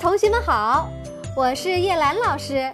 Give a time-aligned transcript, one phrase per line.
[0.00, 0.88] 同学们好，
[1.36, 2.70] 我是叶兰老师，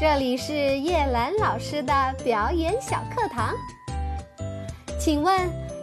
[0.00, 1.92] 这里是叶兰老师的
[2.24, 3.54] 表演小课堂。
[4.98, 5.38] 请问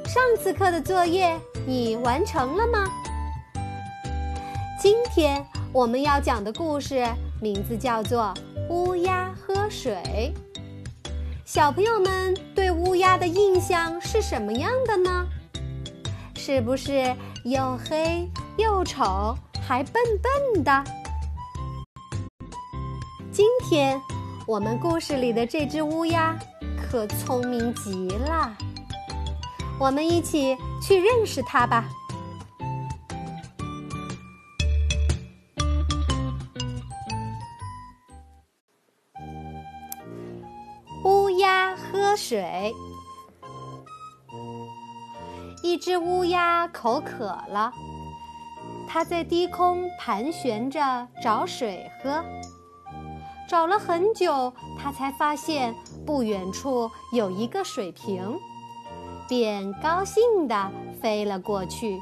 [0.05, 2.85] 上次课的作业你完成了吗？
[4.81, 7.05] 今天我们要讲的故事
[7.39, 8.33] 名字叫做
[8.69, 10.33] 《乌鸦喝水》。
[11.45, 15.25] 小朋友们对乌鸦的印象是什么样的呢？
[16.35, 18.27] 是不是又黑
[18.57, 19.37] 又丑？
[19.65, 20.83] 还笨笨的。
[23.31, 23.99] 今天
[24.45, 26.37] 我们故事里的这只乌鸦
[26.77, 28.55] 可聪明极了，
[29.79, 31.85] 我们一起去认识它吧。
[41.05, 42.73] 乌鸦喝水，
[45.63, 47.71] 一只乌鸦口渴了。
[48.93, 52.23] 它在低空盘旋着找水喝，
[53.49, 55.73] 找了很久，它才发现
[56.05, 58.39] 不远处有一个水瓶，
[59.27, 61.99] 便高兴地飞了过去，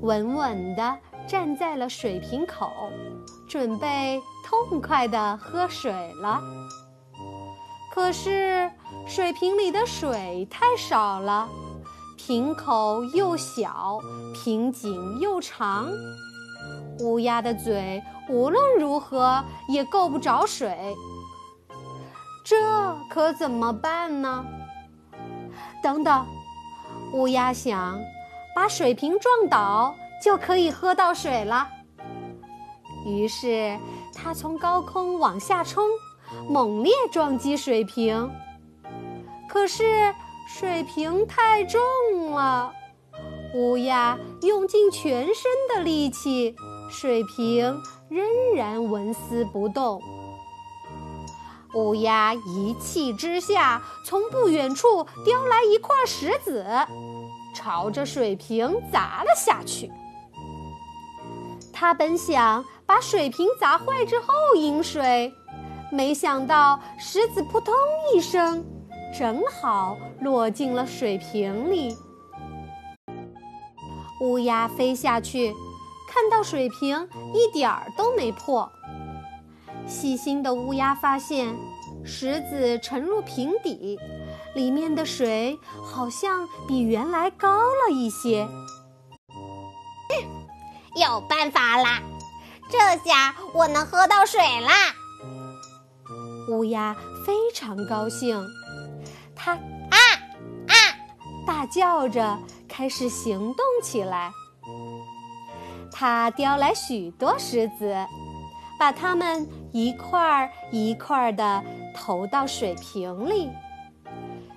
[0.00, 2.70] 稳稳地站在了水瓶口，
[3.48, 5.90] 准备痛快地喝水
[6.22, 6.40] 了。
[7.92, 8.70] 可是
[9.08, 11.48] 水瓶里的水太少了。
[12.16, 14.00] 瓶口又小，
[14.34, 15.88] 瓶颈又长，
[17.00, 20.94] 乌鸦的嘴无论如何也够不着水。
[22.44, 22.56] 这
[23.10, 24.44] 可怎么办呢？
[25.82, 26.26] 等等，
[27.12, 28.00] 乌鸦想，
[28.54, 29.94] 把水瓶撞倒
[30.24, 31.68] 就可以喝到水了。
[33.04, 33.78] 于是，
[34.14, 35.84] 它从高空往下冲，
[36.48, 38.30] 猛烈撞击水瓶。
[39.48, 40.14] 可是。
[40.46, 41.80] 水瓶太重
[42.30, 42.72] 了，
[43.52, 45.34] 乌鸦用尽全身
[45.68, 46.54] 的力气，
[46.88, 50.00] 水瓶仍然纹丝不动。
[51.74, 56.64] 乌鸦一气之下，从不远处叼来一块石子，
[57.52, 59.90] 朝着水瓶砸了下去。
[61.72, 65.32] 他本想把水瓶砸坏之后饮水，
[65.90, 67.74] 没想到石子扑通
[68.14, 68.64] 一声。
[69.18, 71.96] 正好落进了水瓶里。
[74.20, 75.54] 乌鸦飞下去，
[76.06, 78.70] 看到水瓶一点儿都没破。
[79.86, 81.56] 细心的乌鸦发现，
[82.04, 83.98] 石子沉入瓶底，
[84.54, 88.46] 里面的水好像比原来高了一些。
[91.00, 92.02] 有办法啦！
[92.68, 92.78] 这
[93.08, 94.72] 下我能喝到水啦！
[96.50, 96.94] 乌鸦
[97.24, 98.44] 非常高兴。
[99.36, 99.96] 它啊
[100.66, 100.74] 啊！
[101.46, 102.36] 大叫着
[102.66, 104.32] 开始行动起来。
[105.92, 107.94] 它叼来许多石子，
[108.78, 111.62] 把它们一块儿一块儿地
[111.94, 113.50] 投到水瓶里。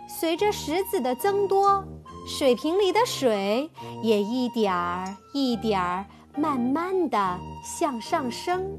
[0.07, 1.83] 随着石子的增多，
[2.27, 3.69] 水瓶里的水
[4.01, 8.77] 也一点儿一点儿慢慢的向上升。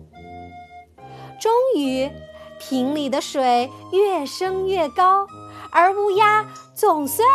[1.40, 2.10] 终于，
[2.58, 5.26] 瓶里的水越升越高。
[5.72, 6.44] 而乌鸦
[6.74, 7.26] 总算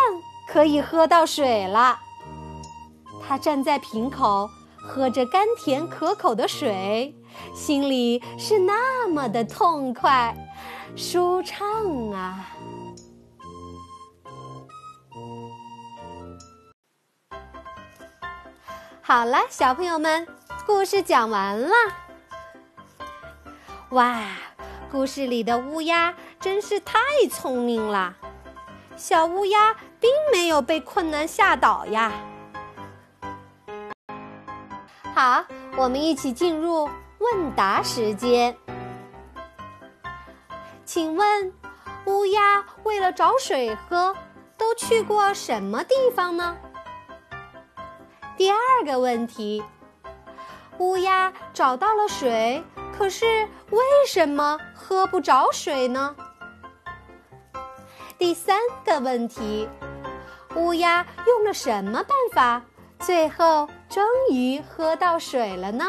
[0.47, 2.00] 可以喝到水了。
[3.28, 7.16] 它站在瓶口，喝着甘甜可口的水，
[7.53, 10.35] 心里是那么的痛快、
[10.96, 12.51] 舒畅啊！
[19.02, 20.28] 好了，小朋友们，
[20.66, 21.72] 故事讲完了。
[23.90, 24.23] 哇，
[24.91, 27.00] 故事里的乌鸦真是太
[27.31, 28.16] 聪明了。
[28.97, 32.11] 小乌鸦并没有被困难吓倒呀。
[35.13, 35.44] 好，
[35.78, 36.89] 我们一起进入
[37.19, 38.55] 问答时间。
[40.85, 41.53] 请问，
[42.05, 44.16] 乌鸦为了找水喝，
[44.57, 46.55] 都去过什么地方呢？
[48.38, 49.63] 第二个问题，
[50.78, 52.64] 乌鸦找到了水，
[52.97, 53.25] 可是
[53.72, 56.16] 为什么喝不着水呢？
[58.17, 59.67] 第三个问题，
[60.56, 62.62] 乌鸦用了什么办法，
[63.00, 65.85] 最后终于喝到水了呢？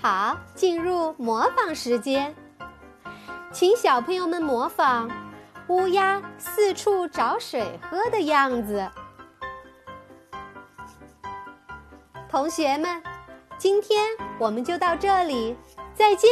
[0.00, 2.34] 好，进入模仿时间，
[3.52, 5.10] 请小朋友们模仿
[5.66, 8.90] 乌鸦四处找水喝的样子。
[12.30, 13.02] 同学们，
[13.58, 14.06] 今天
[14.38, 15.56] 我们就到这里，
[15.94, 16.30] 再见。